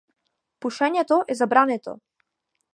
Пушењето 0.65 1.19
е 1.33 1.37
забрането. 1.43 1.97